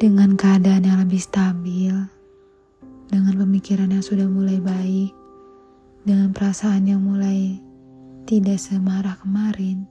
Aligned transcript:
dengan 0.00 0.32
keadaan 0.32 0.88
yang 0.88 0.96
lebih 1.04 1.20
stabil, 1.20 1.92
dengan 3.12 3.34
pemikiran 3.36 3.92
yang 3.92 4.00
sudah 4.00 4.24
mulai 4.24 4.56
baik, 4.56 5.12
dengan 6.08 6.32
perasaan 6.32 6.88
yang 6.88 7.04
mulai 7.04 7.60
tidak 8.24 8.56
semarah 8.56 9.20
kemarin, 9.20 9.84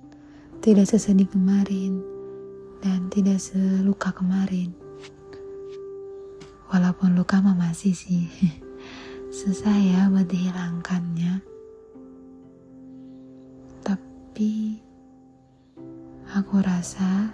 tidak 0.66 0.90
sesedih 0.90 1.30
kemarin, 1.30 2.02
dan 2.82 3.06
tidak 3.14 3.38
seluka 3.38 4.10
kemarin. 4.10 4.74
Walaupun 6.74 7.14
luka 7.14 7.38
mah 7.46 7.54
masih 7.54 7.94
sih, 7.94 8.26
susah 9.46 9.78
ya 9.78 10.10
buat 10.10 10.26
dihilangkannya. 10.26 11.38
Tapi 13.86 14.82
aku 16.34 16.56
rasa 16.66 17.30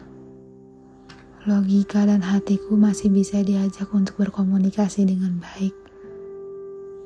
logika 1.46 2.10
dan 2.10 2.26
hatiku 2.26 2.74
masih 2.74 3.14
bisa 3.14 3.38
diajak 3.46 3.86
untuk 3.94 4.18
berkomunikasi 4.18 5.06
dengan 5.06 5.38
baik. 5.38 5.78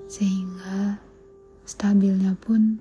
Sehingga 0.07 0.95
stabilnya 1.67 2.39
pun 2.39 2.79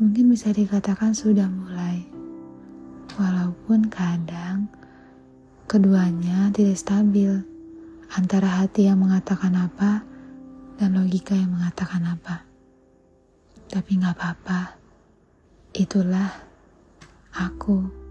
mungkin 0.00 0.32
bisa 0.32 0.48
dikatakan 0.48 1.12
sudah 1.12 1.44
mulai. 1.44 2.08
Walaupun 3.20 3.92
kadang 3.92 4.64
keduanya 5.68 6.48
tidak 6.56 6.80
stabil 6.80 7.44
antara 8.16 8.64
hati 8.64 8.88
yang 8.88 8.96
mengatakan 8.96 9.52
apa 9.52 10.00
dan 10.80 10.96
logika 10.96 11.36
yang 11.36 11.52
mengatakan 11.52 12.00
apa. 12.08 12.48
Tapi 13.68 14.00
nggak 14.00 14.16
apa-apa. 14.16 14.80
Itulah 15.76 16.32
aku 17.36 18.01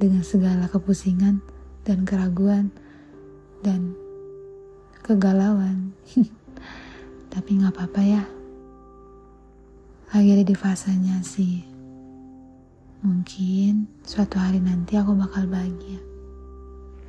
dengan 0.00 0.24
segala 0.24 0.64
kepusingan 0.72 1.44
dan 1.84 2.08
keraguan 2.08 2.72
dan 3.60 3.92
kegalauan. 5.04 5.92
Tapi 7.32 7.50
nggak 7.60 7.76
apa-apa 7.76 8.00
ya. 8.00 8.24
Lagi 10.16 10.40
di 10.40 10.56
fasenya 10.56 11.20
sih. 11.20 11.60
Mungkin 13.04 14.00
suatu 14.00 14.40
hari 14.40 14.64
nanti 14.64 14.96
aku 14.96 15.12
bakal 15.12 15.44
bahagia. 15.44 16.00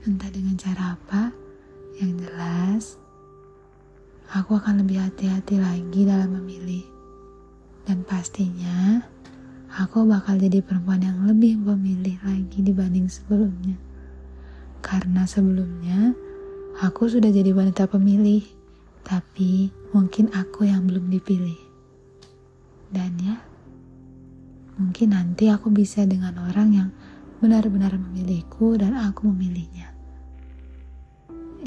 Entah 0.03 0.27
dengan 0.27 0.59
cara 0.59 0.99
apa, 0.99 1.31
yang 1.95 2.19
jelas 2.19 2.99
aku 4.35 4.59
akan 4.59 4.83
lebih 4.83 4.99
hati-hati 4.99 5.55
lagi 5.63 6.03
dalam 6.03 6.35
memilih. 6.43 6.83
Dan 7.87 8.03
pastinya 8.03 8.90
aku 9.91 10.07
bakal 10.07 10.39
jadi 10.39 10.63
perempuan 10.63 11.03
yang 11.03 11.19
lebih 11.27 11.67
pemilih 11.67 12.15
lagi 12.23 12.63
dibanding 12.63 13.11
sebelumnya. 13.11 13.75
Karena 14.79 15.27
sebelumnya 15.27 16.15
aku 16.79 17.11
sudah 17.11 17.27
jadi 17.27 17.51
wanita 17.51 17.91
pemilih, 17.91 18.39
tapi 19.03 19.67
mungkin 19.91 20.31
aku 20.31 20.63
yang 20.63 20.87
belum 20.87 21.11
dipilih. 21.11 21.59
Dan 22.87 23.19
ya, 23.19 23.35
mungkin 24.79 25.11
nanti 25.11 25.51
aku 25.51 25.67
bisa 25.67 26.07
dengan 26.07 26.39
orang 26.39 26.69
yang 26.71 26.89
benar-benar 27.43 27.91
memilihku 27.99 28.79
dan 28.79 28.95
aku 28.95 29.27
memilihnya. 29.27 29.91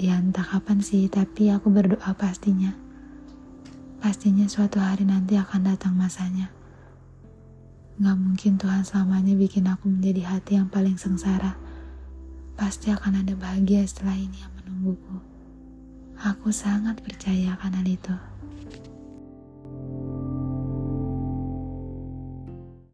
Ya 0.00 0.16
entah 0.16 0.48
kapan 0.48 0.80
sih, 0.80 1.12
tapi 1.12 1.52
aku 1.52 1.68
berdoa 1.68 2.16
pastinya. 2.16 2.72
Pastinya 4.00 4.48
suatu 4.48 4.80
hari 4.80 5.04
nanti 5.04 5.36
akan 5.36 5.76
datang 5.76 5.92
masanya. 5.92 6.63
Gak 7.94 8.18
mungkin 8.18 8.58
Tuhan 8.58 8.82
selamanya 8.82 9.38
bikin 9.38 9.70
aku 9.70 9.86
menjadi 9.86 10.34
hati 10.34 10.58
yang 10.58 10.66
paling 10.66 10.98
sengsara. 10.98 11.54
Pasti 12.58 12.90
akan 12.90 13.22
ada 13.22 13.38
bahagia 13.38 13.86
setelah 13.86 14.18
ini 14.18 14.34
yang 14.34 14.50
menungguku. 14.58 15.22
Aku 16.18 16.50
sangat 16.50 16.98
percaya 17.06 17.54
akan 17.54 17.78
hal 17.78 17.86
itu. 17.86 18.33